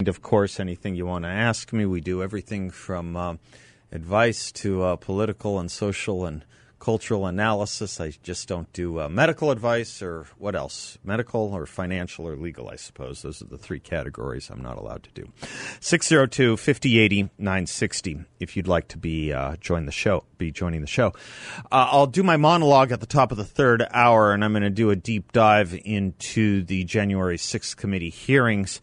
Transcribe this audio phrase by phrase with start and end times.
[0.00, 3.34] And of course, anything you want to ask me, we do everything from uh,
[3.92, 6.42] advice to uh, political and social and
[6.78, 8.00] cultural analysis.
[8.00, 10.96] I just don't do uh, medical advice or what else?
[11.04, 13.20] Medical or financial or legal, I suppose.
[13.20, 15.30] Those are the three categories I'm not allowed to do.
[15.80, 20.86] 602 5080 960 if you'd like to be uh, join the show, be joining the
[20.86, 21.08] show.
[21.70, 24.62] Uh, I'll do my monologue at the top of the third hour, and I'm going
[24.62, 28.80] to do a deep dive into the January 6th committee hearings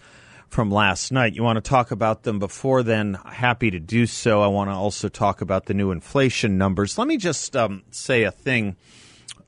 [0.50, 1.36] from last night.
[1.36, 3.16] You want to talk about them before then?
[3.26, 4.42] Happy to do so.
[4.42, 6.98] I want to also talk about the new inflation numbers.
[6.98, 8.76] Let me just um, say a thing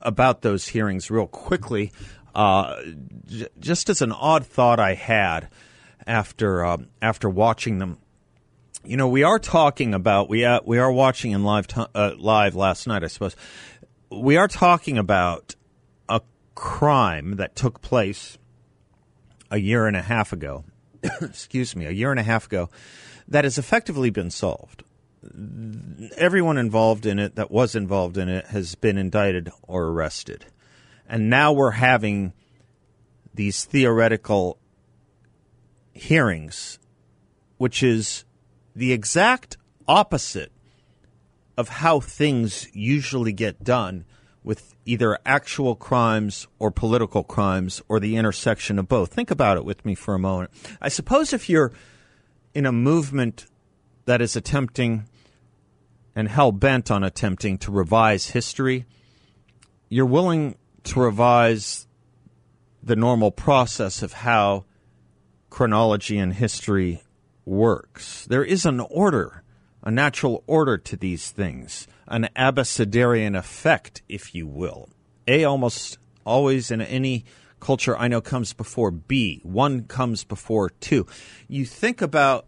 [0.00, 1.92] about those hearings real quickly.
[2.34, 2.80] Uh,
[3.26, 5.48] j- just as an odd thought I had
[6.06, 7.98] after uh, after watching them.
[8.84, 12.12] You know, we are talking about we uh, we are watching in live t- uh,
[12.18, 13.36] live last night, I suppose.
[14.10, 15.54] We are talking about
[16.08, 16.20] a
[16.54, 18.38] crime that took place
[19.50, 20.64] a year and a half ago
[21.20, 22.68] excuse me, a year and a half ago
[23.28, 24.82] that has effectively been solved.
[26.16, 30.46] Everyone involved in it that was involved in it has been indicted or arrested.
[31.08, 32.32] And now we're having
[33.34, 34.58] these theoretical
[35.92, 36.78] hearings,
[37.58, 38.24] which is
[38.74, 40.52] the exact opposite
[41.56, 44.04] of how things usually get done
[44.50, 49.14] with either actual crimes or political crimes or the intersection of both.
[49.14, 50.50] Think about it with me for a moment.
[50.82, 51.70] I suppose if you're
[52.52, 53.46] in a movement
[54.06, 55.04] that is attempting
[56.16, 58.86] and hell bent on attempting to revise history,
[59.88, 61.86] you're willing to revise
[62.82, 64.64] the normal process of how
[65.48, 67.04] chronology and history
[67.44, 68.26] works.
[68.26, 69.44] There is an order,
[69.84, 74.90] a natural order to these things an abecedarian effect, if you will.
[75.26, 77.24] A almost always in any
[77.60, 79.40] culture I know comes before B.
[79.42, 81.06] One comes before two.
[81.48, 82.46] You think about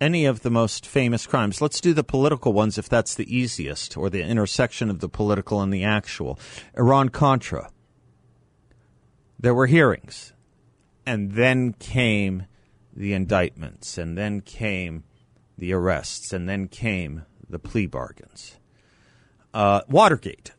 [0.00, 1.60] any of the most famous crimes.
[1.60, 5.60] Let's do the political ones if that's the easiest, or the intersection of the political
[5.60, 6.38] and the actual.
[6.76, 7.70] Iran Contra.
[9.38, 10.32] There were hearings,
[11.04, 12.46] and then came
[12.96, 15.04] the indictments, and then came
[15.58, 18.56] the arrests, and then came the plea bargains.
[19.52, 20.52] Uh, Watergate.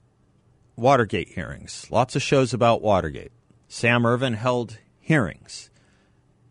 [0.76, 1.88] Watergate hearings.
[1.90, 3.32] Lots of shows about Watergate.
[3.68, 5.70] Sam Ervin held hearings.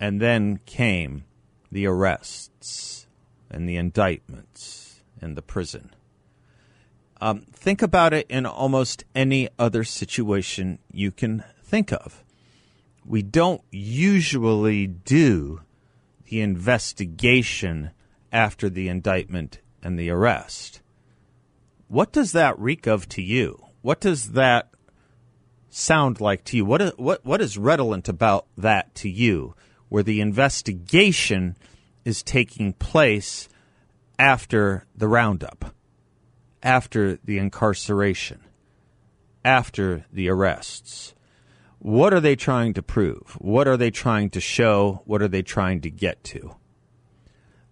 [0.01, 1.25] And then came
[1.71, 3.07] the arrests
[3.51, 5.91] and the indictments and the prison.
[7.21, 12.23] Um, think about it in almost any other situation you can think of.
[13.07, 15.63] We don't usually do
[16.29, 17.91] the investigation
[18.33, 20.81] after the indictment and the arrest.
[21.89, 23.67] What does that reek of to you?
[23.83, 24.71] What does that
[25.69, 26.65] sound like to you?
[26.65, 29.55] What is, what what is redolent about that to you?
[29.91, 31.57] Where the investigation
[32.05, 33.49] is taking place
[34.19, 35.75] after the roundup,
[36.63, 38.41] after the incarceration,
[39.45, 41.15] after the arrests.
[41.79, 43.37] What are they trying to prove?
[43.39, 45.03] What are they trying to show?
[45.05, 46.57] What are they trying to get to?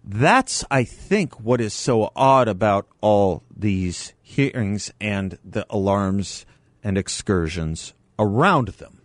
[0.03, 6.45] That's, I think, what is so odd about all these hearings and the alarms
[6.83, 9.01] and excursions around them.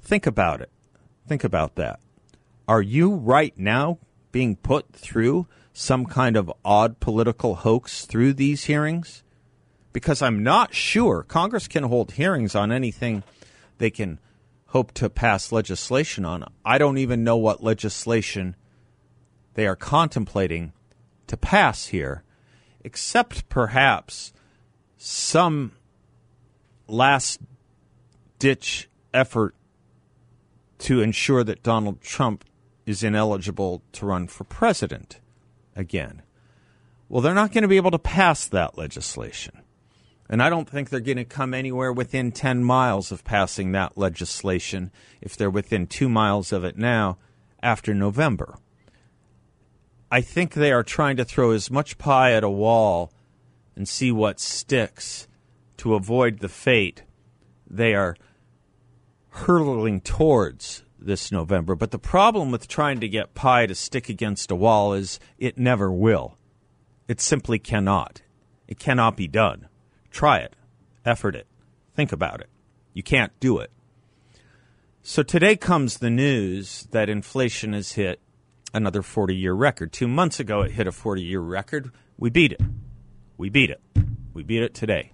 [0.00, 0.70] Think about it.
[1.26, 1.98] Think about that.
[2.68, 3.98] Are you right now
[4.30, 9.24] being put through some kind of odd political hoax through these hearings?
[9.92, 13.24] Because I'm not sure Congress can hold hearings on anything
[13.78, 14.20] they can
[14.66, 16.44] hope to pass legislation on.
[16.64, 18.54] I don't even know what legislation
[19.58, 20.72] they are contemplating
[21.26, 22.22] to pass here,
[22.84, 24.32] except perhaps
[24.96, 25.72] some
[26.86, 27.40] last
[28.38, 29.56] ditch effort
[30.78, 32.44] to ensure that Donald Trump
[32.86, 35.18] is ineligible to run for president
[35.74, 36.22] again.
[37.08, 39.62] Well, they're not going to be able to pass that legislation.
[40.30, 43.98] And I don't think they're going to come anywhere within 10 miles of passing that
[43.98, 47.18] legislation if they're within two miles of it now
[47.60, 48.54] after November.
[50.10, 53.12] I think they are trying to throw as much pie at a wall
[53.76, 55.28] and see what sticks
[55.78, 57.02] to avoid the fate
[57.68, 58.16] they are
[59.28, 61.74] hurtling towards this November.
[61.74, 65.58] But the problem with trying to get pie to stick against a wall is it
[65.58, 66.36] never will.
[67.06, 68.22] It simply cannot.
[68.66, 69.68] It cannot be done.
[70.10, 70.56] Try it,
[71.04, 71.46] effort it,
[71.94, 72.48] think about it.
[72.94, 73.70] You can't do it.
[75.02, 78.20] So today comes the news that inflation has hit
[78.72, 79.92] another 40 year record.
[79.92, 81.90] Two months ago, it hit a 40 year record.
[82.16, 82.60] We beat it.
[83.36, 83.80] We beat it.
[84.34, 85.12] We beat it today.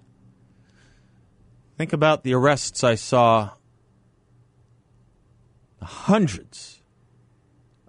[1.77, 3.51] Think about the arrests I saw
[5.81, 6.81] hundreds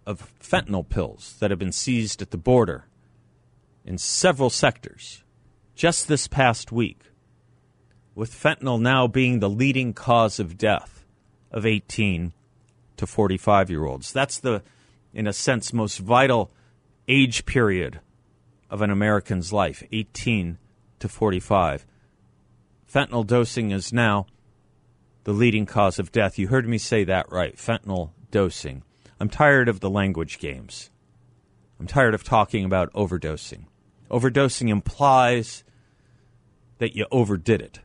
[0.04, 2.86] of fentanyl pills that have been seized at the border
[3.84, 5.22] in several sectors
[5.74, 7.00] just this past week,
[8.14, 11.04] with fentanyl now being the leading cause of death
[11.50, 12.32] of 18
[12.96, 14.12] to 45 year olds.
[14.12, 14.62] That's the,
[15.16, 16.52] in a sense, most vital
[17.08, 18.00] age period
[18.68, 20.58] of an American's life 18
[20.98, 21.86] to 45.
[22.92, 24.26] Fentanyl dosing is now
[25.24, 26.38] the leading cause of death.
[26.38, 28.82] You heard me say that right fentanyl dosing.
[29.18, 30.90] I'm tired of the language games.
[31.80, 33.64] I'm tired of talking about overdosing.
[34.10, 35.64] Overdosing implies
[36.76, 37.80] that you overdid it,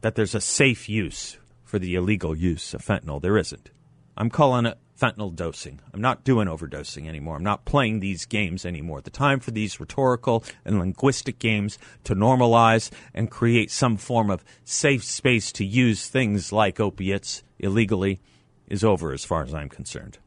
[0.00, 3.20] that there's a safe use for the illegal use of fentanyl.
[3.20, 3.70] There isn't.
[4.16, 5.80] I'm calling it fentanyl dosing.
[5.94, 7.36] I'm not doing overdosing anymore.
[7.36, 9.00] I'm not playing these games anymore.
[9.00, 14.44] The time for these rhetorical and linguistic games to normalize and create some form of
[14.64, 18.20] safe space to use things like opiates illegally
[18.68, 20.18] is over as far as I'm concerned.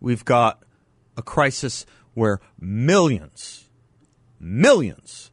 [0.00, 0.62] We've got
[1.16, 3.70] a crisis where millions,
[4.38, 5.30] millions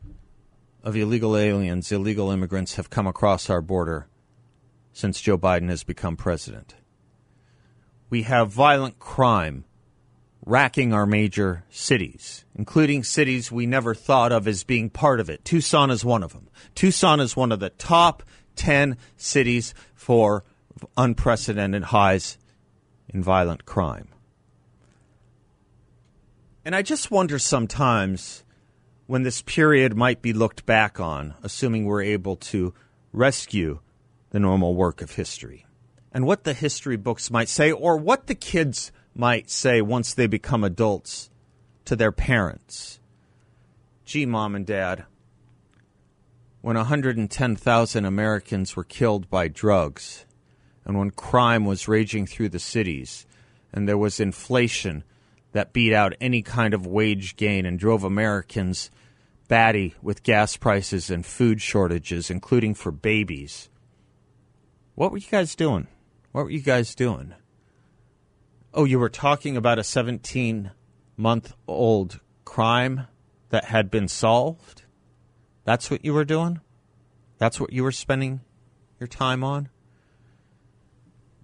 [0.83, 4.07] of illegal aliens, illegal immigrants have come across our border
[5.01, 6.75] since Joe Biden has become president.
[8.11, 9.65] We have violent crime
[10.45, 15.43] racking our major cities, including cities we never thought of as being part of it.
[15.43, 16.49] Tucson is one of them.
[16.75, 18.21] Tucson is one of the top
[18.57, 20.43] 10 cities for
[20.95, 22.37] unprecedented highs
[23.09, 24.07] in violent crime.
[26.63, 28.43] And I just wonder sometimes
[29.07, 32.75] when this period might be looked back on, assuming we're able to
[33.11, 33.79] rescue
[34.31, 35.65] the normal work of history.
[36.11, 40.27] And what the history books might say, or what the kids might say once they
[40.27, 41.29] become adults
[41.85, 42.99] to their parents.
[44.05, 45.05] Gee, mom and dad,
[46.61, 50.25] when 110,000 Americans were killed by drugs,
[50.85, 53.25] and when crime was raging through the cities,
[53.73, 55.03] and there was inflation
[55.53, 58.91] that beat out any kind of wage gain and drove Americans
[59.47, 63.69] batty with gas prices and food shortages, including for babies
[65.01, 65.87] what were you guys doing?
[66.31, 67.33] What were you guys doing?
[68.71, 70.69] Oh, you were talking about a 17
[71.17, 73.07] month old crime
[73.49, 74.83] that had been solved?
[75.63, 76.61] That's what you were doing?
[77.39, 78.41] That's what you were spending
[78.99, 79.69] your time on?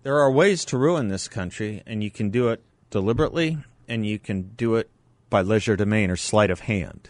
[0.03, 2.61] There are ways to ruin this country, and you can do it
[2.91, 3.57] deliberately,
[3.87, 4.91] and you can do it
[5.31, 7.09] by legerdemain or sleight of hand.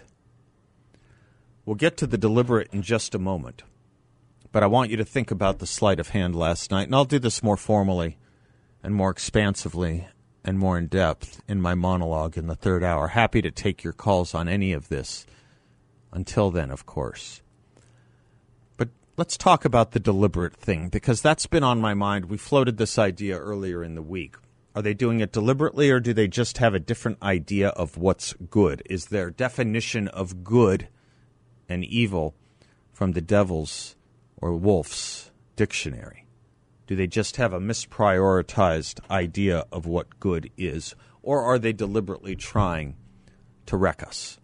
[1.65, 3.63] We'll get to the deliberate in just a moment.
[4.51, 7.05] But I want you to think about the sleight of hand last night, and I'll
[7.05, 8.17] do this more formally
[8.81, 10.07] and more expansively
[10.47, 13.09] and more in depth in my monologue in the third hour.
[13.09, 15.25] Happy to take your calls on any of this.
[16.13, 17.41] Until then, of course.
[18.77, 22.25] But let's talk about the deliberate thing because that's been on my mind.
[22.25, 24.37] We floated this idea earlier in the week.
[24.73, 28.33] Are they doing it deliberately or do they just have a different idea of what's
[28.49, 28.81] good?
[28.89, 30.87] Is their definition of good
[31.67, 32.35] and evil
[32.93, 33.96] from the devil's
[34.37, 36.25] or Wolff's dictionary?
[36.87, 42.35] Do they just have a misprioritized idea of what good is, or are they deliberately
[42.35, 42.95] trying
[43.65, 44.39] to wreck us?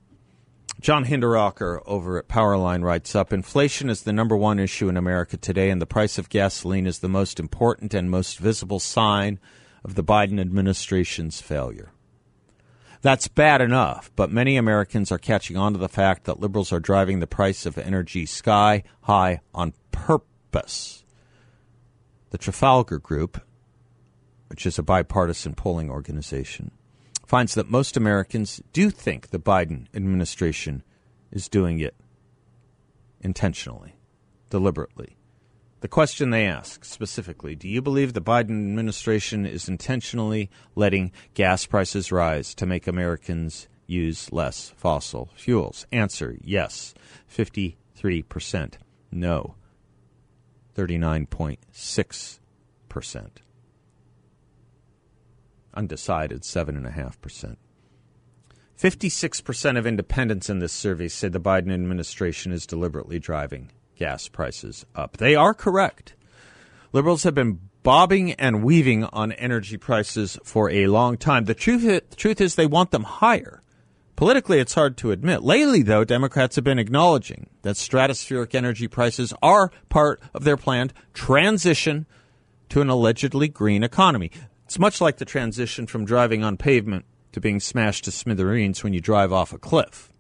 [0.82, 5.38] John Hinderaker over at Powerline writes up Inflation is the number one issue in America
[5.38, 9.40] today, and the price of gasoline is the most important and most visible sign
[9.86, 11.93] of the Biden administration's failure.
[13.04, 16.80] That's bad enough, but many Americans are catching on to the fact that liberals are
[16.80, 21.04] driving the price of energy sky high on purpose.
[22.30, 23.42] The Trafalgar Group,
[24.48, 26.72] which is a bipartisan polling organization,
[27.26, 30.82] finds that most Americans do think the Biden administration
[31.30, 31.96] is doing it
[33.20, 33.98] intentionally,
[34.50, 35.18] deliberately.
[35.84, 41.66] The question they ask specifically Do you believe the Biden administration is intentionally letting gas
[41.66, 45.86] prices rise to make Americans use less fossil fuels?
[45.92, 46.94] Answer yes,
[47.30, 48.76] 53%.
[49.12, 49.56] No,
[50.74, 53.30] 39.6%.
[55.74, 57.58] Undecided, 7.5%.
[58.80, 64.86] 56% of independents in this survey say the Biden administration is deliberately driving gas prices
[64.96, 65.18] up.
[65.18, 66.14] They are correct.
[66.92, 71.46] Liberals have been bobbing and weaving on energy prices for a long time.
[71.46, 73.62] The truth, the truth is, they want them higher.
[74.16, 75.44] Politically, it's hard to admit.
[75.44, 80.94] Lately, though, Democrats have been acknowledging that stratospheric energy prices are part of their planned
[81.14, 82.06] transition
[82.70, 84.32] to an allegedly green economy.
[84.66, 88.94] It's much like the transition from driving on pavement to being smashed to smithereens when
[88.94, 90.13] you drive off a cliff.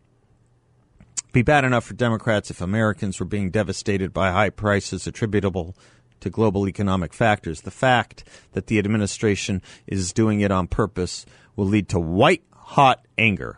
[1.33, 5.75] Be bad enough for Democrats if Americans were being devastated by high prices attributable
[6.19, 7.61] to global economic factors.
[7.61, 11.25] The fact that the administration is doing it on purpose
[11.55, 13.57] will lead to white hot anger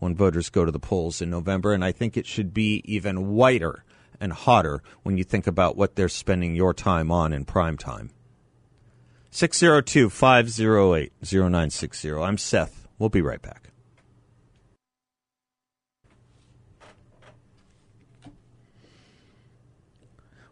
[0.00, 3.28] when voters go to the polls in November, and I think it should be even
[3.28, 3.84] whiter
[4.20, 8.10] and hotter when you think about what they're spending your time on in prime time.
[9.30, 12.12] 602 508 0960.
[12.12, 12.86] I'm Seth.
[12.98, 13.70] We'll be right back.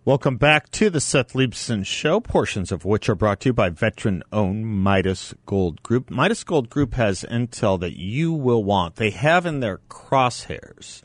[0.04, 3.68] Welcome back to the Seth Leibsohn Show, portions of which are brought to you by
[3.68, 6.10] veteran owned Midas Gold Group.
[6.10, 8.96] Midas Gold Group has intel that you will want.
[8.96, 11.02] They have in their crosshairs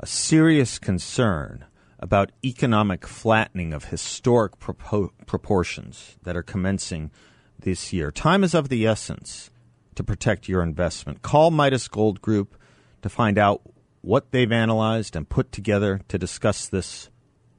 [0.00, 1.64] a serious concern
[2.00, 7.12] about economic flattening of historic propo- proportions that are commencing
[7.56, 8.10] this year.
[8.10, 9.52] Time is of the essence
[9.94, 11.22] to protect your investment.
[11.22, 12.60] Call Midas Gold Group
[13.02, 13.62] to find out
[14.00, 17.10] what they've analyzed and put together to discuss this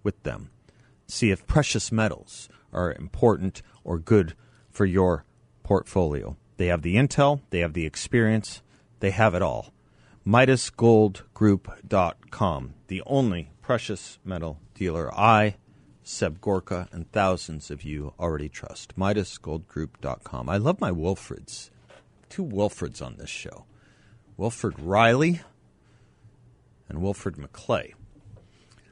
[0.03, 0.49] with them
[1.11, 4.33] see if precious metals are important or good
[4.69, 5.25] for your
[5.63, 6.37] portfolio.
[6.57, 8.61] They have the intel, they have the experience,
[8.99, 9.73] they have it all.
[10.25, 15.57] MidasGoldGroup.com, the only precious metal dealer I,
[16.03, 18.95] Seb Gorka, and thousands of you already trust.
[18.95, 20.49] MidasGoldGroup.com.
[20.49, 21.71] I love my Wilfreds.
[22.29, 23.65] Two Wilfreds on this show
[24.37, 25.41] Wilfred Reilly
[26.87, 27.91] and Wilfred McClay.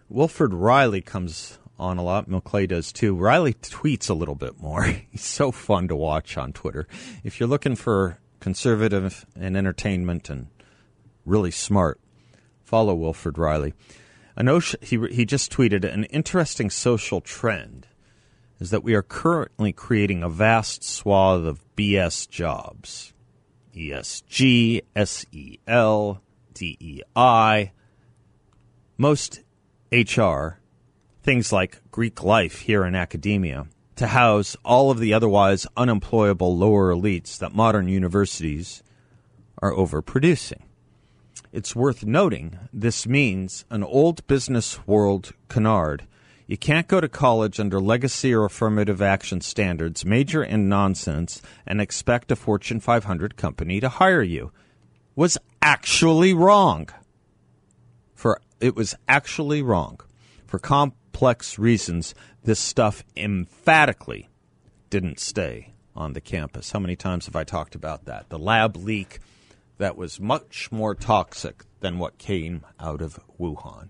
[0.10, 2.28] Wilfred Reilly comes on a lot.
[2.44, 3.16] Clay does too.
[3.16, 4.84] Reilly tweets a little bit more.
[5.12, 6.88] He's so fun to watch on Twitter.
[7.24, 10.48] If you're looking for conservative and entertainment and
[11.26, 12.00] really smart,
[12.64, 13.74] follow Wilfred Reilly.
[14.82, 17.88] He he just tweeted an interesting social trend
[18.60, 23.14] is that we are currently creating a vast swath of BS jobs.
[23.74, 26.22] ESG, SEL,
[26.54, 27.72] DEI,
[28.98, 29.42] most
[29.92, 30.59] HR
[31.30, 36.92] things like Greek life here in academia to house all of the otherwise unemployable lower
[36.92, 38.82] elites that modern universities
[39.60, 40.64] are overproducing.
[41.54, 46.08] It's worth noting this means an old business world canard.
[46.48, 51.80] You can't go to college under legacy or affirmative action standards, major in nonsense, and
[51.80, 54.52] expect a Fortune 500 company to hire you.
[55.16, 56.90] Was actually wrong.
[58.16, 60.00] For it was actually wrong.
[60.48, 64.30] For comp complex reasons, this stuff emphatically
[64.90, 66.72] didn't stay on the campus.
[66.72, 68.30] How many times have I talked about that?
[68.30, 69.20] The lab leak
[69.80, 73.90] that was much more toxic than what came out of Wuhan.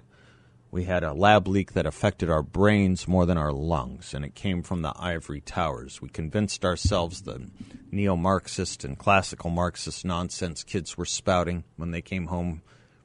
[0.71, 4.33] We had a lab leak that affected our brains more than our lungs, and it
[4.33, 6.01] came from the ivory towers.
[6.01, 7.47] We convinced ourselves the
[7.91, 12.63] neo Marxist and classical Marxist nonsense kids were spouting when they came home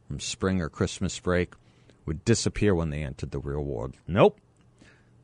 [0.09, 1.53] from spring or Christmas break
[2.07, 3.95] would disappear when they entered the real world.
[4.07, 4.41] Nope.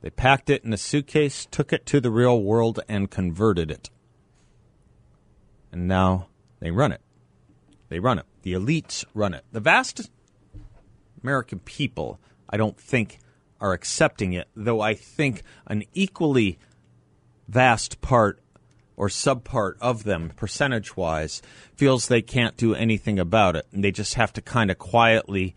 [0.01, 3.91] They packed it in a suitcase, took it to the real world, and converted it.
[5.73, 7.03] And now they run it.
[7.89, 8.27] They run it.
[8.43, 9.45] The elites run it.
[9.53, 10.11] The vast
[11.23, 12.19] American people,
[12.49, 13.19] I don't think,
[13.61, 16.59] are accepting it, though I think an equally
[17.47, 18.41] vast part
[18.97, 21.43] or subpart of them, percentage wise,
[21.75, 23.67] feels they can't do anything about it.
[23.73, 25.55] And they just have to kind of quietly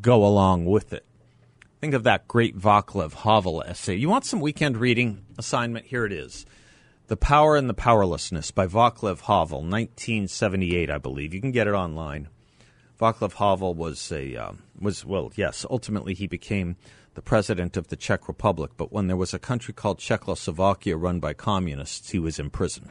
[0.00, 1.04] go along with it.
[1.80, 3.94] Think of that great Vaclav Havel essay.
[3.94, 5.86] You want some weekend reading assignment?
[5.86, 6.44] Here it is.
[7.06, 11.34] The Power and the Powerlessness by Vaclav Havel, 1978, I believe.
[11.34, 12.28] You can get it online.
[13.00, 15.64] Vaclav Havel was a uh, was well, yes.
[15.70, 16.76] Ultimately, he became
[17.14, 18.72] the president of the Czech Republic.
[18.76, 22.90] But when there was a country called Czechoslovakia run by communists, he was in prison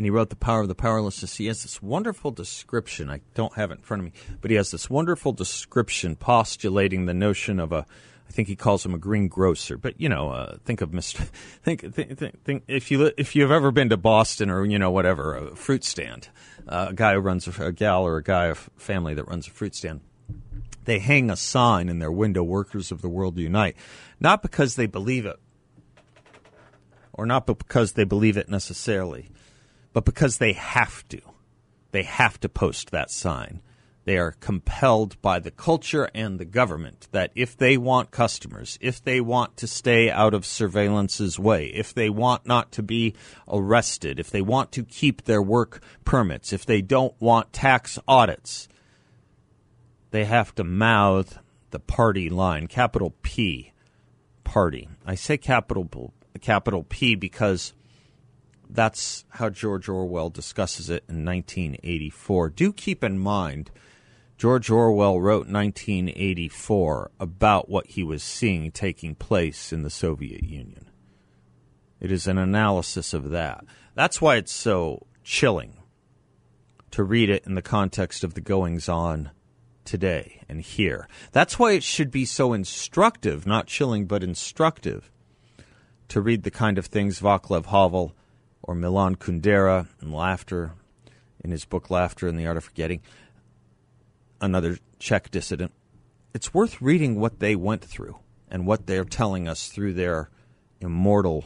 [0.00, 1.36] and he wrote The Power of the Powerlessness.
[1.36, 3.10] He has this wonderful description.
[3.10, 7.04] I don't have it in front of me, but he has this wonderful description postulating
[7.04, 7.84] the notion of a
[8.26, 11.16] I think he calls him a greengrocer, but you know, uh, think of Mr.
[11.62, 14.90] Think, think, think, think, if you if you've ever been to Boston or you know
[14.90, 16.30] whatever a fruit stand,
[16.66, 19.48] uh, a guy who runs a, a gal or a guy a family that runs
[19.48, 20.00] a fruit stand,
[20.86, 23.76] they hang a sign in their window: "Workers of the World Unite,"
[24.18, 25.36] not because they believe it,
[27.12, 29.28] or not because they believe it necessarily,
[29.92, 31.20] but because they have to.
[31.92, 33.62] They have to post that sign.
[34.04, 39.02] They are compelled by the culture and the government that if they want customers, if
[39.02, 43.14] they want to stay out of surveillance's way, if they want not to be
[43.46, 48.68] arrested, if they want to keep their work permits, if they don't want tax audits,
[50.12, 51.38] they have to mouth
[51.70, 53.72] the party line, capital P,
[54.44, 54.88] party.
[55.06, 57.74] I say capital capital P because
[58.72, 62.50] that's how George Orwell discusses it in 1984.
[62.50, 63.70] Do keep in mind,
[64.36, 70.88] George Orwell wrote 1984 about what he was seeing taking place in the Soviet Union.
[72.00, 73.64] It is an analysis of that.
[73.94, 75.76] That's why it's so chilling
[76.92, 79.30] to read it in the context of the goings on
[79.84, 81.08] today and here.
[81.32, 85.10] That's why it should be so instructive, not chilling, but instructive,
[86.08, 88.14] to read the kind of things Vaclav Havel
[88.62, 90.72] or Milan Kundera in Laughter,
[91.42, 93.00] in his book Laughter and the Art of Forgetting,
[94.40, 95.72] another Czech dissident.
[96.34, 98.18] It's worth reading what they went through
[98.50, 100.30] and what they're telling us through their
[100.80, 101.44] immortal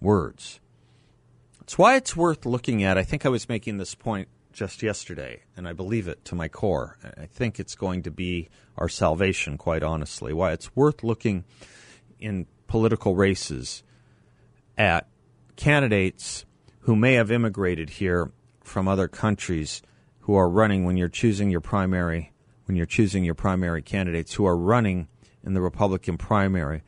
[0.00, 0.60] words.
[1.62, 2.96] It's why it's worth looking at.
[2.96, 6.48] I think I was making this point just yesterday, and I believe it to my
[6.48, 6.96] core.
[7.18, 8.48] I think it's going to be
[8.78, 10.32] our salvation, quite honestly.
[10.32, 11.44] Why it's worth looking
[12.18, 13.82] in political races
[14.78, 15.08] at
[15.56, 16.44] candidates
[16.80, 18.30] who may have immigrated here
[18.62, 19.82] from other countries
[20.20, 22.32] who are running when you're choosing your primary
[22.66, 25.06] when you're choosing your primary candidates who are running
[25.44, 26.82] in the Republican primary.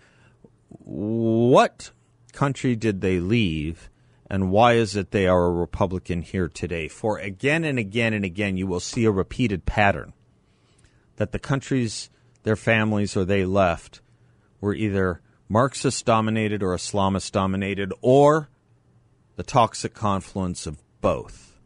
[0.69, 1.93] What
[2.33, 3.89] country did they leave?
[4.31, 6.89] and why is it they are a Republican here today?
[6.89, 10.13] For again and again and again, you will see a repeated pattern
[11.17, 12.11] that the countries,
[12.43, 14.01] their families, or they left
[14.61, 18.51] were either Marxist dominated or Islamist dominated, or
[19.39, 21.57] the toxic confluence of both.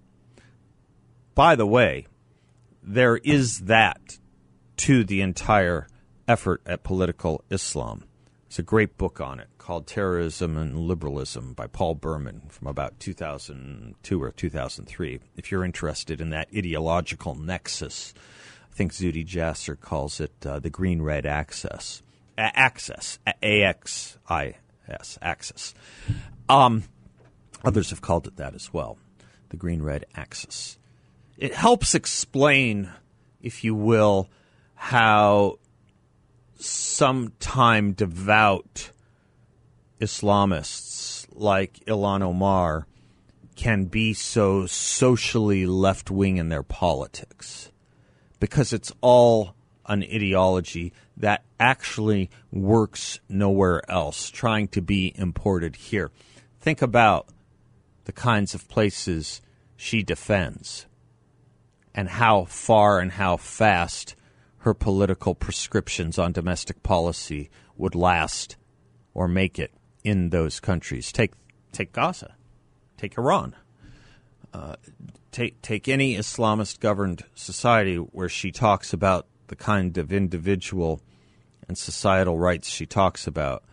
[1.35, 2.07] By the way,
[2.83, 4.19] there is that
[4.77, 5.87] to the entire
[6.29, 8.05] effort at political Islam.
[8.45, 13.01] It's a great book on it called Terrorism and Liberalism by Paul Berman from about
[13.01, 15.21] 2002 or 2003.
[15.39, 18.13] If you're interested in that ideological nexus,
[18.71, 22.03] I think Zuhdi Jasser calls it uh, the green red axis.
[22.37, 23.19] A- axis.
[23.43, 24.57] A X I
[24.87, 25.19] S.
[25.23, 25.73] Axis.
[26.51, 26.85] Um,
[27.65, 28.99] others have called it that as well.
[29.51, 30.79] The green red axis.
[31.37, 32.91] It helps explain,
[33.41, 34.29] if you will,
[34.75, 35.59] how
[36.57, 38.91] sometime devout
[40.01, 42.87] Islamists like Ilhan Omar
[43.57, 47.71] can be so socially left wing in their politics
[48.41, 49.55] because it's all
[49.87, 56.11] an ideology that actually works nowhere else, trying to be imported here.
[56.61, 57.29] Think about
[58.05, 59.41] the kinds of places
[59.77, 60.87] she defends
[61.95, 64.15] and how far and how fast
[64.59, 68.57] her political prescriptions on domestic policy would last
[69.15, 69.73] or make it
[70.05, 71.13] in those countries.
[71.13, 71.33] Take
[71.73, 72.35] take Gaza,
[72.97, 73.57] take Iran,
[74.55, 74.77] uh,
[75.31, 81.01] take take any Islamist governed society where she talks about the kind of individual
[81.69, 83.65] and societal rights she talks about.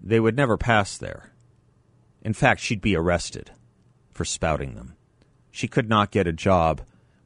[0.00, 1.32] They would never pass there.
[2.22, 3.50] In fact, she'd be arrested
[4.18, 4.96] for spouting them.
[5.52, 6.80] She could not get a job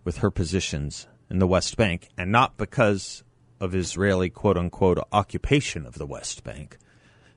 [0.05, 3.25] with her positions in the West Bank, and not because
[3.59, 6.77] of Israeli quote unquote occupation of the West Bank.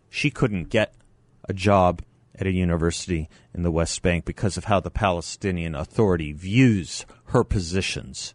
[0.09, 0.93] She couldn't get
[1.47, 2.01] a job
[2.37, 7.45] at a university in the West Bank because of how the Palestinian Authority views her
[7.45, 8.33] positions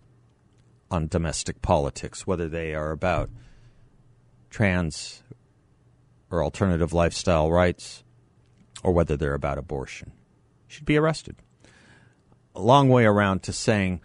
[0.90, 3.28] on domestic politics, whether they are about
[4.48, 5.22] trans
[6.30, 8.04] or alternative lifestyle rights
[8.82, 10.12] or whether they're about abortion.
[10.70, 11.34] She'd be arrested.
[12.54, 14.00] A long way around to saying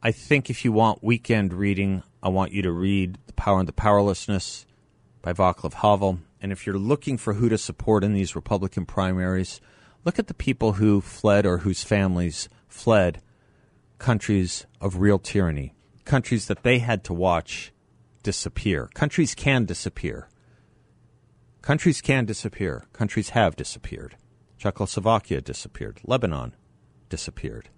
[0.00, 3.66] I think if you want weekend reading, I want you to read The Power and
[3.68, 4.64] the Powerlessness
[5.22, 6.20] by Vaclav Havel.
[6.40, 9.60] And if you're looking for who to support in these Republican primaries,
[10.04, 13.20] look at the people who fled or whose families fled
[13.98, 17.72] countries of real tyranny, countries that they had to watch
[18.22, 18.88] disappear.
[18.94, 20.28] Countries can disappear.
[21.60, 22.86] Countries can disappear.
[22.92, 24.16] Countries have disappeared.
[24.62, 26.00] Czechoslovakia disappeared.
[26.04, 26.54] Lebanon
[27.08, 27.68] disappeared.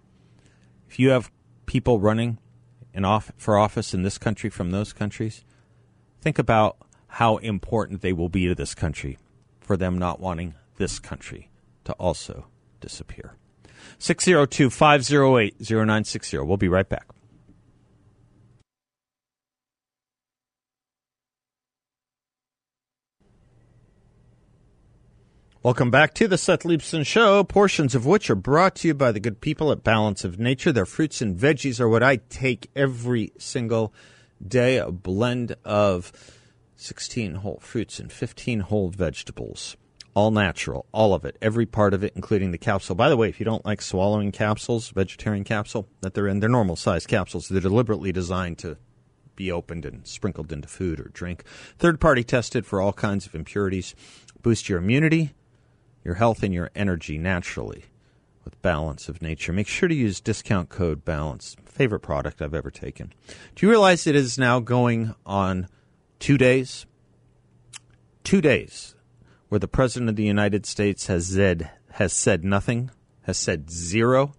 [0.87, 1.31] If you have
[1.64, 2.37] people running
[2.92, 5.47] in off, for office in this country from those countries,
[6.20, 6.77] think about
[7.09, 9.16] how important they will be to this country
[9.61, 11.49] for them not wanting this country
[11.85, 12.49] to also
[12.83, 13.33] disappear.
[13.99, 16.38] 602 508 0960.
[16.38, 17.07] We'll be right back.
[25.64, 29.12] Welcome back to the Seth Leibsohn Show, portions of which are brought to you by
[29.12, 30.72] the good people at Balance of Nature.
[30.72, 33.94] Their fruits and veggies are what I take every single
[34.46, 36.12] day, a blend of
[36.77, 39.79] 16 whole fruits and 15 whole vegetables.
[40.12, 42.94] All natural, all of it, every part of it, including the capsule.
[42.94, 46.50] By the way, if you don't like swallowing capsules, vegetarian capsule that they're in, they're
[46.50, 47.48] normal size capsules.
[47.48, 48.77] They're deliberately designed to
[49.35, 51.42] be opened and sprinkled into food or drink.
[51.79, 53.94] Third party tested for all kinds of impurities.
[54.42, 55.33] Boost your immunity,
[56.05, 57.87] your health and your energy naturally
[58.45, 59.53] with Balance of Nature.
[59.53, 61.57] Make sure to use discount code BALANCE.
[61.64, 63.12] Favorite product I've ever taken.
[63.55, 65.67] Do you realize it is now going on
[66.21, 66.87] two days?
[68.23, 68.95] Two days
[69.49, 72.90] where the President of the United States has said, has said nothing,
[73.23, 74.35] has said zero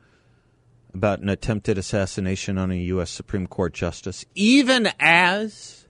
[0.93, 3.09] about an attempted assassination on a U.S.
[3.09, 5.87] Supreme Court justice, even as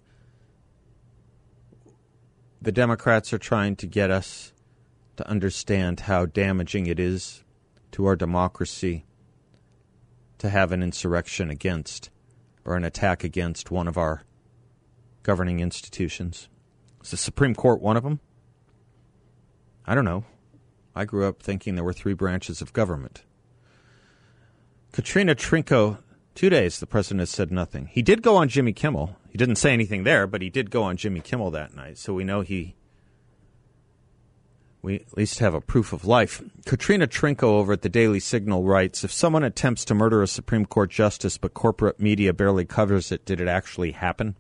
[2.62, 4.52] the Democrats are trying to get us
[5.17, 7.43] to understand how damaging it is
[7.91, 9.06] to our democracy
[10.38, 12.10] to have an insurrection against
[12.65, 14.23] or an attack against one of our
[15.23, 16.49] governing institutions.
[17.04, 18.19] Is the Supreme Court one of them?
[19.86, 20.25] I don't know.
[20.95, 23.23] I grew up thinking there were three branches of government.
[24.91, 25.99] Katrina Trinko,
[26.34, 27.88] two days the president has said nothing.
[27.88, 29.17] He did go on Jimmy Kimmel.
[29.30, 32.13] He didn't say anything there, but he did go on Jimmy Kimmel that night, so
[32.13, 32.75] we know he
[34.86, 36.43] we at least have a proof of life.
[36.65, 40.65] Katrina Trinko over at the Daily Signal writes If someone attempts to murder a Supreme
[40.65, 44.36] Court justice but corporate media barely covers it, did it actually happen?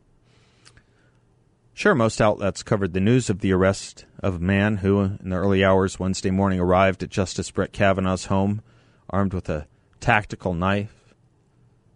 [1.73, 5.35] Sure, most outlets covered the news of the arrest of a man who, in the
[5.35, 8.61] early hours Wednesday morning, arrived at Justice Brett Kavanaugh's home
[9.09, 9.67] armed with a
[9.99, 11.15] tactical knife,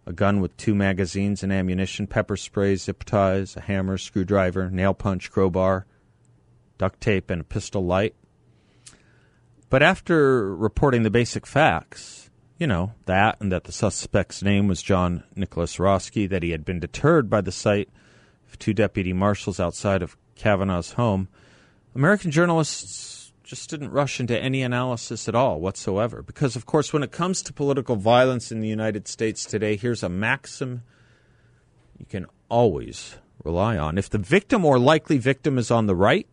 [0.06, 4.92] a gun with two magazines and ammunition, pepper spray, zip ties, a hammer, screwdriver, nail
[4.92, 5.86] punch, crowbar,
[6.78, 8.14] duct tape, and a pistol light.
[9.70, 12.28] But after reporting the basic facts,
[12.58, 16.64] you know, that and that the suspect's name was John Nicholas Roske, that he had
[16.64, 17.88] been deterred by the sight
[18.48, 21.28] of two deputy marshals outside of Kavanaugh's home,
[21.94, 26.22] American journalists just didn't rush into any analysis at all whatsoever.
[26.22, 30.02] Because, of course, when it comes to political violence in the United States today, here's
[30.02, 30.82] a maxim
[31.98, 33.98] you can always rely on.
[33.98, 36.26] If the victim or likely victim is on the right,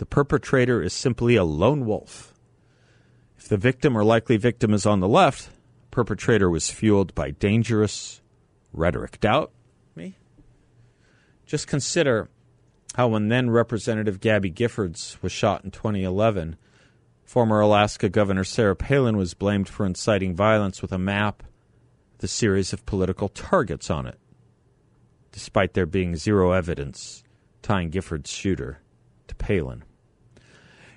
[0.00, 2.32] the perpetrator is simply a lone wolf.
[3.36, 5.50] If the victim or likely victim is on the left,
[5.90, 8.22] perpetrator was fueled by dangerous
[8.72, 9.20] rhetoric.
[9.20, 9.52] Doubt
[9.94, 10.16] me?
[11.44, 12.30] Just consider
[12.94, 16.56] how when then Representative Gabby Giffords was shot in 2011,
[17.22, 21.42] former Alaska Governor Sarah Palin was blamed for inciting violence with a map
[22.22, 24.18] a series of political targets on it,
[25.30, 27.22] despite there being zero evidence
[27.60, 28.80] tying Giffords' shooter
[29.26, 29.84] to Palin.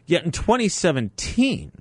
[0.05, 1.71] Yet in 2017,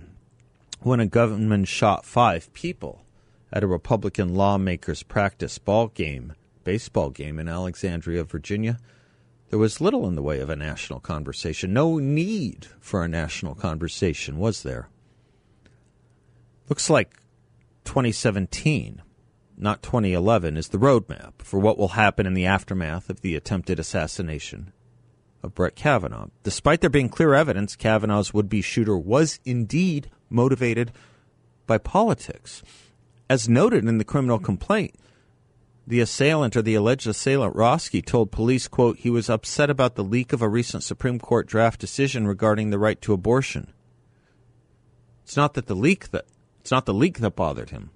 [0.81, 3.05] when a gunman shot five people
[3.53, 8.79] at a Republican lawmaker's practice ball game, baseball game in Alexandria, Virginia,
[9.51, 11.73] there was little in the way of a national conversation.
[11.73, 14.89] No need for a national conversation, was there?
[16.69, 17.17] Looks like
[17.85, 19.03] 2017,
[19.59, 23.81] not 2011, is the roadmap for what will happen in the aftermath of the attempted
[23.81, 24.73] assassination
[25.43, 26.29] of Brett Kavanaugh.
[26.43, 30.93] Despite there being clear evidence Kavanaugh's would be shooter was indeed motivated
[31.67, 32.63] by politics.
[33.29, 34.95] As noted in the criminal complaint,
[35.87, 40.05] the assailant or the alleged assailant Roske told police, quote, he was upset about the
[40.05, 43.73] leak of a recent Supreme Court draft decision regarding the right to abortion.
[45.25, 46.27] It's not that the leak that
[46.61, 47.91] it's not the leak that bothered him.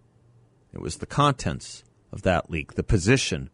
[0.72, 3.50] It was the contents of that leak, the position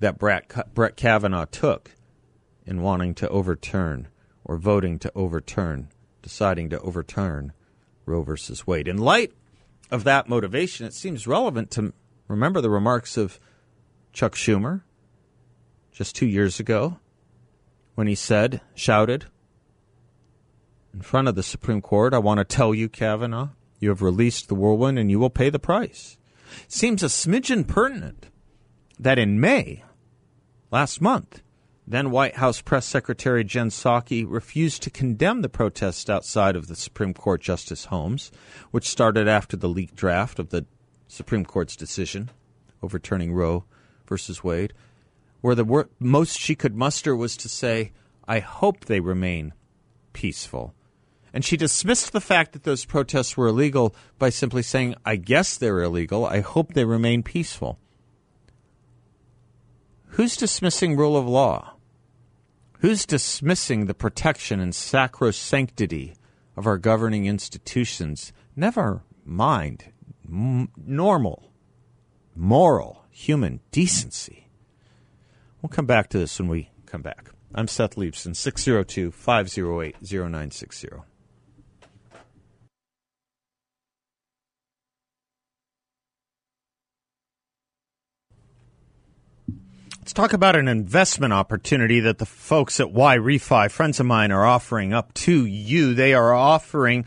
[0.00, 1.93] that Brett, Brett Kavanaugh took
[2.66, 4.08] in wanting to overturn
[4.44, 5.88] or voting to overturn,
[6.22, 7.52] deciding to overturn
[8.06, 8.88] Roe versus Wade.
[8.88, 9.32] In light
[9.90, 11.92] of that motivation, it seems relevant to
[12.28, 13.38] remember the remarks of
[14.12, 14.82] Chuck Schumer
[15.92, 16.98] just two years ago
[17.94, 19.26] when he said, shouted
[20.92, 23.50] in front of the Supreme Court, I want to tell you, Kavanaugh,
[23.80, 26.16] you have released the whirlwind and you will pay the price.
[26.68, 28.28] Seems a smidgen pertinent
[28.98, 29.82] that in May,
[30.70, 31.42] last month,
[31.86, 36.76] then White House Press Secretary Jen Psaki refused to condemn the protests outside of the
[36.76, 38.32] Supreme Court Justice homes,
[38.70, 40.64] which started after the leaked draft of the
[41.08, 42.30] Supreme Court's decision
[42.82, 43.64] overturning Roe
[44.06, 44.72] versus Wade,
[45.40, 47.92] where the wor- most she could muster was to say,
[48.26, 49.52] I hope they remain
[50.12, 50.74] peaceful.
[51.32, 55.56] And she dismissed the fact that those protests were illegal by simply saying, I guess
[55.56, 56.24] they're illegal.
[56.24, 57.78] I hope they remain peaceful.
[60.10, 61.73] Who's dismissing rule of law?
[62.84, 66.16] Who's dismissing the protection and sacrosanctity
[66.54, 69.90] of our governing institutions, never mind
[70.28, 71.50] m- normal,
[72.36, 74.50] moral, human decency.
[75.62, 77.30] We'll come back to this when we come back.
[77.54, 80.88] I'm Seth Leibsohn, 602 508 0960.
[90.04, 94.32] Let's talk about an investment opportunity that the folks at Y Refi, friends of mine,
[94.32, 95.94] are offering up to you.
[95.94, 97.06] They are offering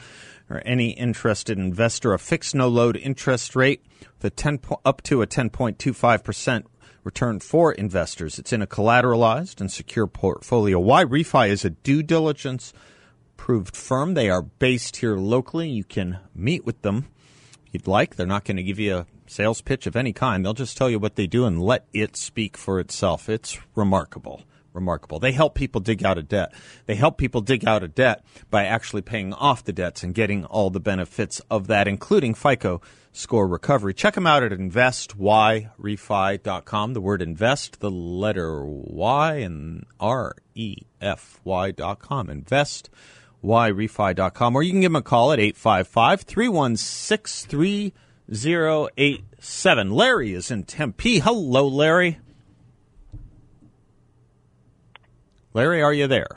[0.50, 3.86] or any interested investor a fixed no load interest rate
[4.24, 6.64] with 10 po- up to a 10.25%
[7.04, 8.40] return for investors.
[8.40, 10.80] It's in a collateralized and secure portfolio.
[10.80, 12.74] Y Refi is a due diligence
[13.36, 14.16] approved firm.
[14.16, 15.70] They are based here locally.
[15.70, 17.06] You can meet with them
[17.68, 18.16] if you'd like.
[18.16, 20.44] They're not going to give you a sales pitch of any kind.
[20.44, 23.30] They'll just tell you what they do and let it speak for itself.
[23.30, 24.42] It's remarkable.
[24.74, 25.20] Remarkable.
[25.20, 26.54] They help people dig out of debt.
[26.86, 30.46] They help people dig out of debt by actually paying off the debts and getting
[30.46, 32.80] all the benefits of that, including FICO
[33.12, 33.96] score recovery.
[33.96, 36.94] Check them out at investyrefi.com.
[36.94, 42.30] The word invest, the letter Y and R E F Y.com.
[42.30, 42.92] Invest
[43.44, 47.92] yrefi.com or you can give them a call at 855 316
[48.30, 49.92] 3087.
[49.92, 51.20] Larry is in Tempe.
[51.20, 52.20] Hello, Larry.
[55.54, 56.28] Larry, are you there?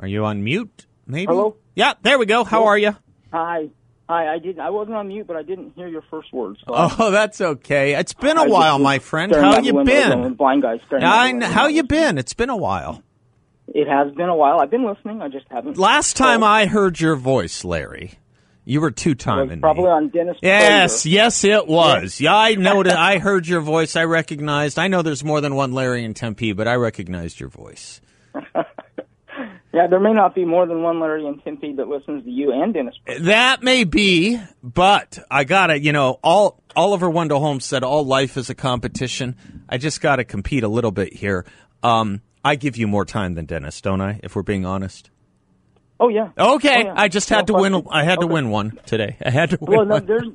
[0.00, 0.86] Are you on mute?
[1.06, 1.26] Maybe.
[1.26, 1.56] Hello?
[1.74, 2.44] Yeah, there we go.
[2.44, 2.68] How Hello?
[2.68, 2.96] are you?
[3.32, 3.68] Hi.
[4.08, 4.34] Hi.
[4.34, 4.60] I didn't.
[4.60, 6.60] I wasn't on mute, but I didn't hear your first words.
[6.60, 7.94] So Oh, that's okay.
[7.94, 9.34] It's been a I while, my friend.
[9.34, 10.34] How you window as a been?
[10.34, 11.04] Blind guy staring.
[11.04, 11.46] out I, window.
[11.46, 12.18] how you been?
[12.18, 13.02] It's been a while.
[13.68, 14.60] It has been a while.
[14.60, 15.20] I've been listening.
[15.22, 15.76] I just haven't.
[15.78, 16.50] Last time called.
[16.52, 18.12] I heard your voice, Larry,
[18.64, 19.90] you were two timing probably me.
[19.90, 20.36] on Dennis.
[20.42, 21.10] Yes, Prager.
[21.12, 22.20] yes, it was.
[22.20, 22.92] Yeah, I noted.
[22.92, 23.96] I heard your voice.
[23.96, 24.78] I recognized.
[24.78, 28.00] I know there's more than one Larry in Tempe, but I recognized your voice.
[29.72, 32.52] Yeah, there may not be more than one Larry in Tempe that listens to you
[32.52, 32.94] and Dennis.
[33.04, 33.24] Prager.
[33.24, 38.36] That may be, but I gotta, you know, all Oliver Wendell Holmes said all life
[38.36, 39.34] is a competition.
[39.68, 41.44] I just gotta compete a little bit here.
[41.82, 44.20] Um, I give you more time than Dennis, don't I?
[44.22, 45.10] If we're being honest.
[46.00, 46.30] Oh yeah.
[46.38, 46.94] Okay, Oh, yeah.
[46.96, 47.86] I just No had to win.
[47.90, 49.16] I had to win one today.
[49.24, 50.06] I had to win Well, no, one.
[50.06, 50.28] there's.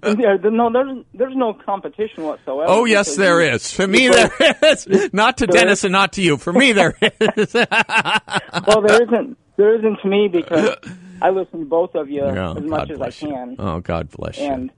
[0.00, 2.64] There, no, there's there's no competition whatsoever.
[2.70, 3.70] Oh yes, there you- is.
[3.70, 4.30] For me, you there
[4.62, 4.88] is.
[5.12, 5.84] Not to Dennis is.
[5.84, 6.36] and not to you.
[6.38, 7.54] For me, there is.
[8.66, 9.38] Well, there isn't.
[9.56, 10.76] There isn't to me because
[11.22, 13.28] I listen to both of you Oh, as much God as I bless you.
[13.28, 14.44] can Oh, God bless you.
[14.46, 14.70] and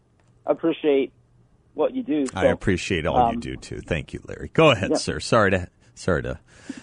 [0.45, 1.13] appreciate
[1.75, 2.27] what you do.
[2.35, 3.81] I appreciate all you um, do too.
[3.81, 4.51] Thank you, Larry.
[4.53, 4.97] Go ahead, yeah.
[4.97, 5.21] sir.
[5.21, 6.39] Sorry to sorry to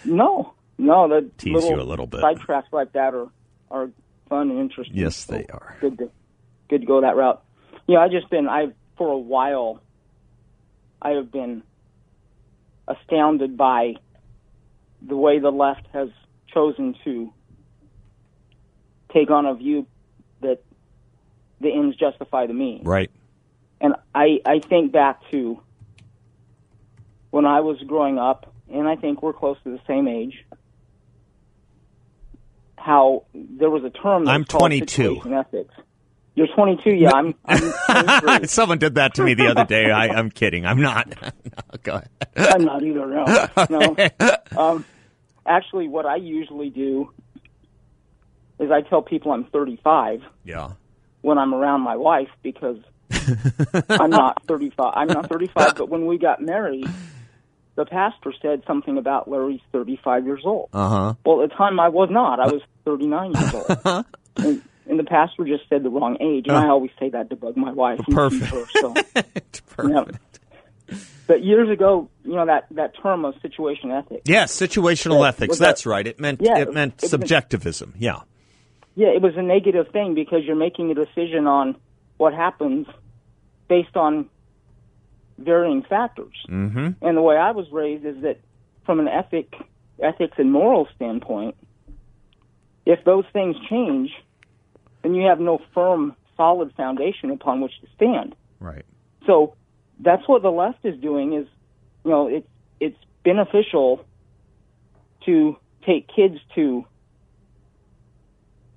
[0.05, 2.21] No, no, the Tease little you a little bit.
[2.21, 3.29] Sidetracks like that are
[3.69, 3.89] are
[4.29, 4.97] fun and interesting.
[4.97, 5.77] Yes, they are.
[5.81, 6.12] Good to
[6.69, 7.43] good to go that route.
[7.88, 9.81] You know, I just been I for a while.
[11.01, 11.63] I have been
[12.88, 13.95] astounded by
[15.01, 16.09] the way the left has
[16.53, 17.33] chosen to
[19.12, 19.86] take on a view
[20.41, 20.63] that
[21.59, 22.86] the ends justify the means.
[22.86, 23.12] right.
[23.81, 25.59] And I, I think back to
[27.31, 30.45] when I was growing up, and I think we're close to the same age,
[32.83, 35.21] how there was a term that I'm was called 22.
[35.33, 35.73] ethics.
[36.35, 37.11] You're 22, yeah.
[37.13, 39.89] I'm, I'm Someone did that to me the other day.
[39.89, 40.65] I, I'm kidding.
[40.65, 41.07] I'm not.
[41.21, 41.29] no,
[41.83, 42.09] go ahead.
[42.35, 43.05] I'm not either.
[43.07, 43.95] No, no.
[44.57, 44.85] Um,
[45.45, 47.11] actually, what I usually do
[48.59, 50.71] is I tell people I'm 35 Yeah.
[51.21, 52.77] when I'm around my wife because
[53.89, 54.91] I'm not 35.
[54.95, 56.87] I'm not 35, but when we got married,
[57.75, 60.69] the pastor said something about Larry's 35 years old.
[60.73, 61.13] Uh huh.
[61.25, 62.39] Well, at the time I was not.
[62.39, 64.05] I was 39 years old.
[64.38, 67.36] and, and the pastor just said the wrong age, and I always say that to
[67.36, 67.99] bug my wife.
[68.12, 68.51] Perfect.
[68.51, 68.93] her, so.
[69.67, 70.39] Perfect.
[71.25, 74.23] But years ago, you know that that term of situation ethics.
[74.25, 75.57] Yes, situational Yeah, ethics.
[75.57, 76.05] that- That's right.
[76.05, 77.93] It meant Yeah, it meant it subjectivism.
[77.97, 78.19] Yeah.
[78.95, 81.75] Yeah, it was a negative thing because you're making a decision on
[82.17, 82.86] what happens
[83.67, 84.29] based on
[85.37, 86.35] varying factors.
[86.49, 86.89] Mm-hmm.
[87.01, 88.39] And the way I was raised is that
[88.85, 89.53] from an ethic,
[90.01, 91.55] ethics and moral standpoint,
[92.85, 94.11] if those things change,
[95.01, 98.35] then you have no firm, solid foundation upon which to stand.
[98.59, 98.85] Right.
[99.25, 99.55] So
[99.99, 101.33] that's what the left is doing.
[101.33, 101.47] Is
[102.03, 102.47] you know it's
[102.79, 104.05] it's beneficial
[105.25, 106.85] to take kids to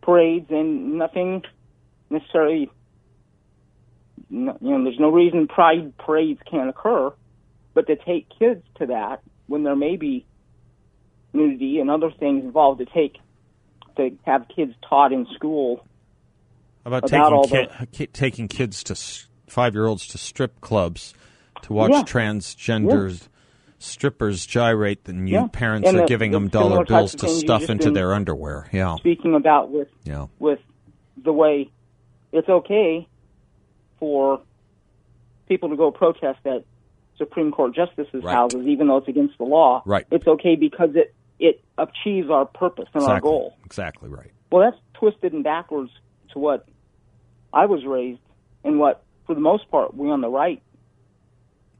[0.02, 1.42] parades and nothing
[2.10, 2.70] necessarily.
[4.30, 7.12] You know, there's no reason pride parades can't occur,
[7.74, 10.26] but to take kids to that when there may be
[11.32, 13.16] nudity and other things involved, to take
[13.96, 15.86] to have kids taught in school
[16.84, 18.94] about, About taking ki- ki- taking kids to
[19.48, 21.14] five year olds to strip clubs
[21.62, 22.02] to watch Yeah.
[22.02, 23.28] transgenders
[23.78, 25.46] strippers gyrate, then you Yeah.
[25.52, 28.68] parents And are the- giving the them dollar bills to stuff into their underwear.
[28.72, 30.60] Yeah, speaking about with yeah, with
[31.22, 31.70] the way
[32.32, 33.06] it's okay
[33.98, 34.40] for
[35.48, 36.64] people to go protest at
[37.18, 38.32] Supreme Court justices' Right.
[38.34, 39.82] houses, even though it's against the law.
[39.86, 40.06] Right.
[40.10, 43.56] It's okay because it it achieves our purpose and our goal.
[43.64, 44.30] exactly right.
[44.50, 45.90] Well, that's twisted and backwards
[46.32, 46.66] to what
[47.52, 48.20] I was raised
[48.64, 50.62] and what, for the most part, we on the right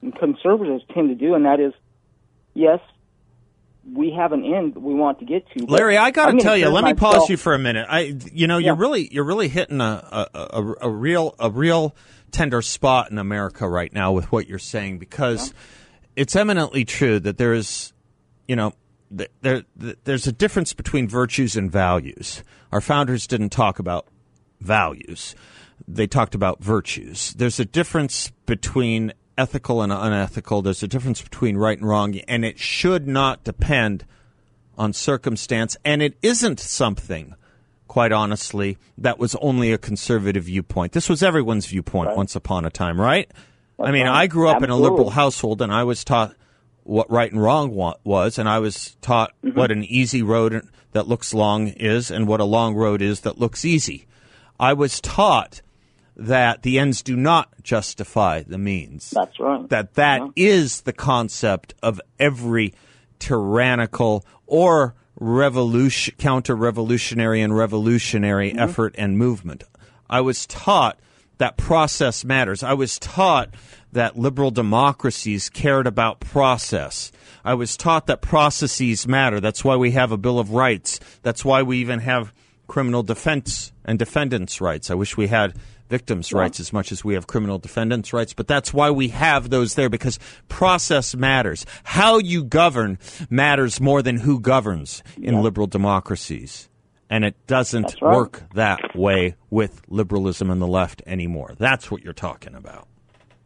[0.03, 1.73] and conservatives tend to do, and that is,
[2.53, 2.81] yes,
[3.93, 5.67] we have an end that we want to get to.
[5.67, 6.69] but Larry, I got to tell you.
[6.69, 7.87] Let me pause you for a minute.
[7.89, 11.95] I, you know, you're really, you're really hitting a, a, a, a real, a real
[12.31, 15.55] tender spot in America right now with what you're saying because
[16.17, 17.93] it's eminently true that there is,
[18.49, 18.73] you know,
[19.11, 22.43] there, there's a difference between virtues and values.
[22.73, 24.09] Our founders didn't talk about
[24.61, 25.37] values;
[25.87, 27.33] they talked about virtues.
[27.35, 30.63] There's a difference between ethical and unethical.
[30.63, 34.05] There's a difference between right and wrong, and it should not depend
[34.79, 37.35] on circumstance, and it isn't something,
[37.89, 40.93] quite honestly, that was only a conservative viewpoint.
[40.93, 43.31] This was everyone's viewpoint once upon a time, right?
[43.79, 44.23] I mean, right.
[44.23, 46.35] I grew up in a liberal household, and I was taught
[46.83, 49.59] what right and wrong wa- was, and I was taught Mm-hmm.
[49.59, 53.39] what an easy road that looks long is, and what a long road is that
[53.39, 54.07] looks easy.
[54.61, 55.61] I was taught
[56.17, 59.69] that the ends do not justify the means That's right.
[59.69, 62.75] that that is the concept of every
[63.19, 68.59] tyrannical or revolution counter-revolutionary and revolutionary mm-hmm.
[68.59, 69.65] effort and movement.
[70.09, 70.99] I was taught
[71.39, 72.63] that process matters.
[72.63, 73.55] I was taught
[73.93, 77.13] that liberal democracies cared about process.
[77.45, 79.41] I was taught that processes matter.
[79.41, 81.01] That's why we have a Bill of Rights.
[81.23, 82.33] That's why we even have
[82.67, 84.91] criminal defense and defendants' rights.
[84.91, 85.55] I wish we had
[85.89, 89.51] victims' rights as much as we have criminal defendants' rights, but that's why we have
[89.51, 90.19] those there because
[90.49, 91.67] process matters.
[91.85, 92.99] How you govern
[93.31, 96.69] matters more than who governs in liberal democracies.
[97.09, 98.17] And it doesn't right.
[98.17, 101.55] work that way with liberalism and the left anymore.
[101.57, 102.89] That's what you're talking about.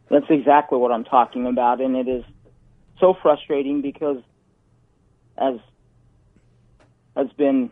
[0.09, 2.25] That's exactly what I'm talking about, and it is
[2.99, 4.17] so frustrating because,
[5.37, 5.55] as
[7.15, 7.71] has been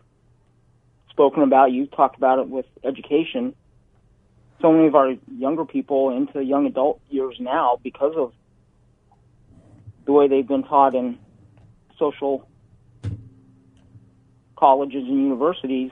[1.10, 3.54] spoken about, you talked about it with education.
[4.60, 8.32] So many of our younger people into young adult years now, because of
[10.04, 11.18] the way they've been taught in
[11.98, 12.46] social
[14.56, 15.90] colleges and universities,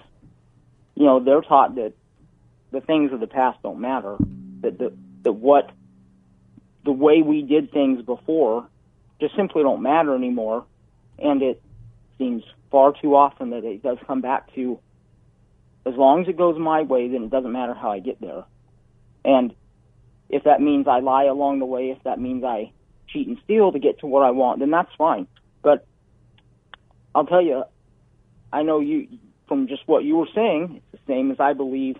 [0.95, 1.95] you know, they're taught that
[2.71, 4.17] the things of the past don't matter.
[4.61, 5.71] That the that what
[6.85, 8.69] the way we did things before
[9.21, 10.65] just simply don't matter anymore.
[11.19, 11.63] And it
[12.19, 14.79] seems far too often that it does come back to
[15.87, 18.45] as long as it goes my way, then it doesn't matter how I get there.
[19.25, 19.55] And
[20.29, 22.73] if that means I lie along the way, if that means I
[23.09, 25.27] cheat and steal to get to what I want, then that's fine.
[25.63, 25.87] But
[27.15, 27.65] I'll tell you,
[28.53, 29.09] I know you
[29.47, 31.97] from just what you were saying, it's the same as I believe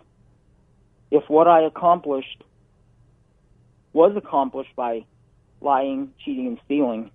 [1.11, 2.45] if what I accomplished
[3.95, 5.07] was accomplished by
[5.61, 7.11] lying, cheating, and stealing,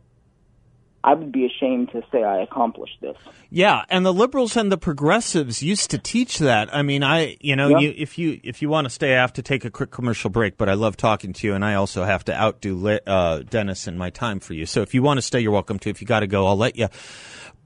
[1.06, 3.18] I would be ashamed to say I accomplished this.
[3.50, 6.74] Yeah, and the liberals and the progressives used to teach that.
[6.74, 7.80] I mean, I you know, Yeah.
[7.80, 10.30] you, if you if you want to stay, I have to take a quick commercial
[10.30, 10.58] break.
[10.58, 13.98] But I love talking to you, and I also have to outdo uh, Dennis in
[13.98, 14.66] my time for you.
[14.66, 15.90] So if you want to stay, you're welcome to.
[15.90, 16.88] If you got to go, I'll let you.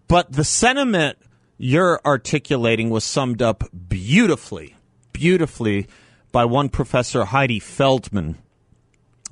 [0.08, 1.20] But the sentiment
[1.60, 4.76] you're articulating was summed up beautifully,
[5.14, 5.88] beautifully
[6.32, 8.38] by one professor, Heidi Feldman,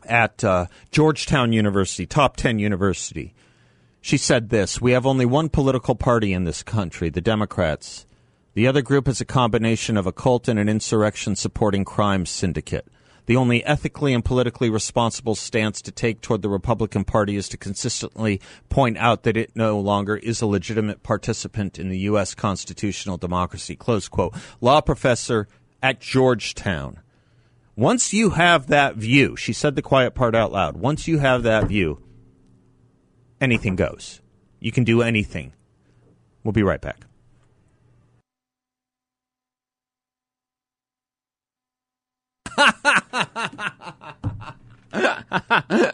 [0.08, 3.34] at uh, Georgetown University, top ten university.
[4.06, 8.06] She said this We have only one political party in this country, the Democrats.
[8.54, 12.86] The other group is a combination of a cult and an insurrection supporting crime syndicate.
[13.26, 17.58] The only ethically and politically responsible stance to take toward the Republican Party is to
[17.58, 18.40] consistently
[18.70, 22.36] point out that it no longer is a legitimate participant in the U.S.
[22.36, 23.76] constitutional democracy.
[23.76, 24.36] Close quote.
[24.62, 25.48] Law professor
[25.82, 27.00] at Georgetown.
[27.76, 30.78] Once you have that view, she said the quiet part out loud.
[30.78, 32.00] Once you have that view,
[33.42, 34.22] anything goes.
[34.60, 35.54] You can do anything.
[36.44, 37.06] We'll be right back.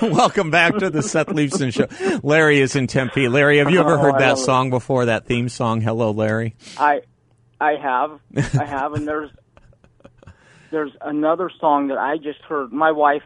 [0.00, 2.18] Welcome back to the Seth Leibsohn Show.
[2.22, 3.28] Larry is in Tempe.
[3.28, 5.06] Larry, have you ever Oh, heard that song before?
[5.06, 7.02] That theme song, "Hello, Larry." I,
[7.60, 8.20] I have,
[8.58, 9.30] I have, and there's,
[10.70, 12.72] there's another song that I just heard.
[12.72, 13.22] My wife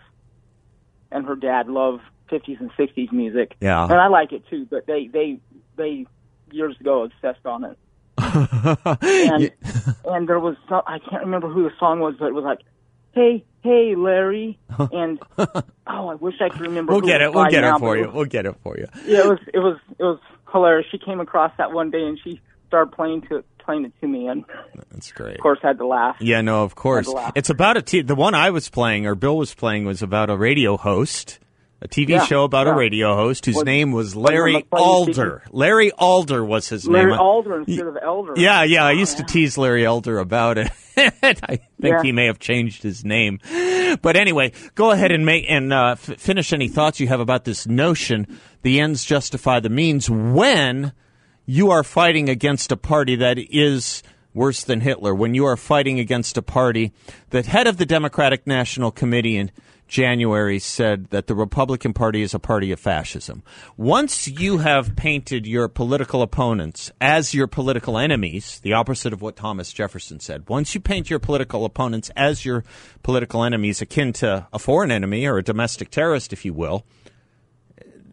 [1.10, 2.00] and her dad love
[2.32, 3.82] 50s and 60s music, Yeah.
[3.84, 4.66] and I like it too.
[4.70, 5.38] But they, they,
[5.76, 6.06] they
[6.50, 7.78] years ago obsessed on it.
[8.18, 9.50] and
[10.04, 12.58] and there was I can't remember who the song was, but it was like
[13.12, 14.58] "Hey, hey, Larry,"
[14.92, 16.92] and oh, I wish I could remember.
[16.92, 17.32] We'll get it.
[17.32, 18.10] We'll get now, it for you.
[18.12, 18.86] We'll get it for you.
[19.06, 20.18] Yeah, it was it was it was
[20.52, 20.86] hilarious.
[20.90, 24.28] She came across that one day and she started playing to playing it to me,
[24.28, 24.44] and
[24.90, 25.36] That's great.
[25.36, 26.16] of course I had to laugh.
[26.20, 27.06] Yeah, no, of course.
[27.06, 27.32] Had to laugh.
[27.36, 30.30] It's about a t- the one I was playing or Bill was playing was about
[30.30, 31.38] a radio host,
[31.82, 35.42] a TV Yeah, show about a radio host whose Was- name was Larry Alder.
[35.50, 37.10] Larry Alder was his Larry name.
[37.10, 38.34] Larry Alder instead of Elder.
[38.36, 38.84] Yeah, yeah.
[38.84, 39.24] I used yeah.
[39.26, 40.70] to tease Larry Elder about it.
[40.96, 41.02] I
[41.56, 42.02] think Yeah.
[42.02, 43.40] he may have changed his name.
[44.00, 47.44] But anyway, go ahead and make and uh, f- finish any thoughts you have about
[47.44, 50.08] this notion: the ends justify the means.
[50.08, 50.92] When
[51.46, 54.02] you are fighting against a party that is
[54.34, 56.92] worse than Hitler, when you are fighting against a party,
[57.30, 59.50] the head of the Democratic National Committee in
[59.92, 63.42] January said that the Republican Party is a party of fascism.
[63.76, 69.36] Once you have painted your political opponents as your political enemies, the opposite of what
[69.36, 72.64] Thomas Jefferson said, once you paint your political opponents as your
[73.02, 76.86] political enemies, akin to a foreign enemy or a domestic terrorist, if you will,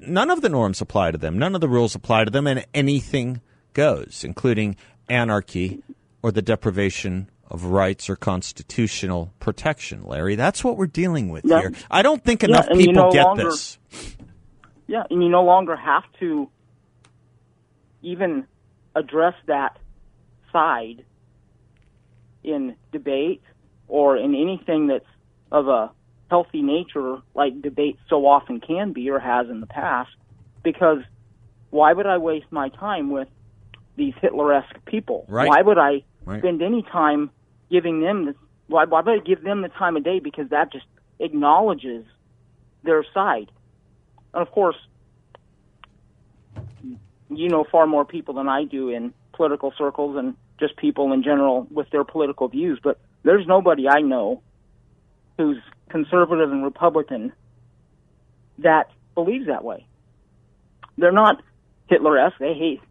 [0.02, 1.40] none of the norms apply to them.
[1.40, 3.40] None of the rules apply to them, and anything
[3.72, 4.76] goes, including
[5.08, 5.82] anarchy
[6.22, 10.36] or the deprivation of rights or constitutional protection, Larry.
[10.36, 11.60] That's what we're dealing with Yeah.
[11.62, 11.74] here.
[11.90, 13.78] I don't think enough you people no get longer- this.
[14.88, 16.50] Yeah, and you no longer have to
[18.02, 18.46] even
[18.96, 19.78] address that
[20.52, 21.04] side
[22.44, 23.42] in debate
[23.88, 25.06] or in anything that's
[25.52, 25.92] of a
[26.30, 30.12] healthy nature like debate so often can be or has in the past
[30.64, 31.00] because
[31.72, 33.28] why would I waste my time with
[33.96, 35.26] these Hitler-esque people?
[35.28, 35.48] Right.
[35.50, 36.40] Why would I Right.
[36.42, 37.32] spend any time
[37.70, 38.36] giving them the
[38.68, 40.86] why, why would give them the time of day because that just
[41.20, 42.06] acknowledges
[42.84, 43.52] their side.
[44.34, 44.76] And of course,
[47.30, 51.24] you know far more people than I do in political circles and just people in
[51.24, 52.80] general with their political views.
[52.84, 54.42] But there's nobody I know
[55.38, 55.58] who's
[55.90, 57.32] conservative and Republican
[58.60, 59.86] that believes that way.
[60.98, 61.42] They're not
[61.88, 62.38] Hitler-esque.
[62.40, 62.82] They hate,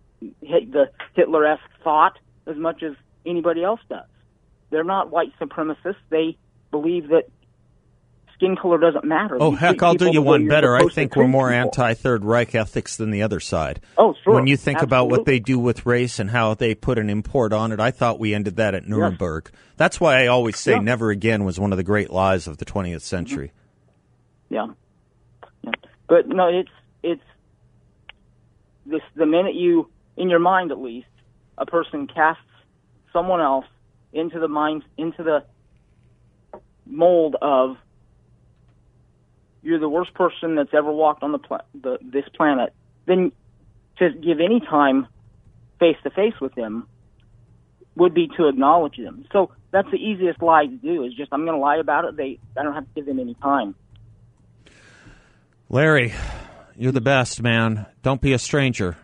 [0.43, 2.95] hate the Hitler-esque thought as much as
[3.27, 4.07] anybody else does.
[4.71, 5.97] They're not white supremacists.
[6.11, 6.37] They
[6.71, 7.25] believe that
[8.35, 9.37] skin color doesn't matter.
[9.41, 10.77] Oh You heck, I'll do you one better.
[10.77, 13.81] I think we're more anti Third Reich ethics than the other side.
[13.97, 14.35] Oh, sure.
[14.35, 17.53] When you think about what they do with race and how they put an import
[17.53, 19.51] on it, I thought we ended that at Nuremberg.
[19.77, 20.79] That's why I always say Yeah.
[20.81, 23.53] never again was one of the great lies of the 20th century.
[24.51, 24.55] Mm-hmm.
[24.55, 24.67] Yeah.
[25.63, 25.73] yeah.
[26.09, 26.71] But no, it's
[27.03, 27.23] it's
[28.87, 31.07] this the minute you in your mind at least
[31.59, 32.43] a person casts
[33.13, 33.67] someone else
[34.13, 35.45] into the mind into the
[36.87, 37.77] mold of
[39.63, 42.73] you're the worst person that's ever walked on the, pla- the this planet,
[43.07, 43.33] then
[43.99, 45.07] to give any time
[45.79, 46.87] face to face with them
[47.97, 49.27] would be to acknowledge them.
[49.33, 52.17] So that's the easiest lie to do is just I'm going to lie about it.
[52.17, 53.75] They I don't have to give them any time.
[55.69, 56.15] Larry,
[56.77, 57.87] you're the best, man.
[58.03, 58.97] Don't be a stranger.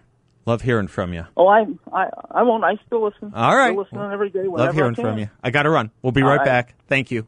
[0.46, 1.26] Love hearing from you.
[1.36, 2.64] Oh, I, I, I won't.
[2.64, 3.32] I still listen.
[3.34, 3.70] All right.
[3.70, 4.42] Still listen on every day.
[4.44, 5.04] Love hearing I can.
[5.04, 5.30] from you.
[5.42, 5.90] I got to run.
[6.02, 6.44] We'll be All right, right.
[6.44, 6.74] back.
[6.88, 7.26] Thank you.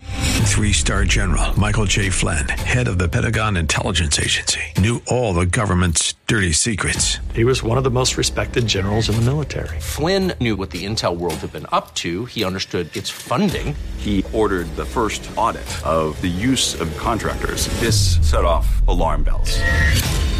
[0.00, 2.10] Three star general Michael J.
[2.10, 7.18] Flynn, head of the Pentagon Intelligence Agency, knew all the government's dirty secrets.
[7.32, 9.78] He was one of the most respected generals in the military.
[9.78, 12.24] Flynn knew what the intel world had been up to.
[12.24, 13.76] He understood its funding.
[13.98, 17.68] He ordered the first audit of the use of contractors.
[17.78, 19.60] This set off alarm bells.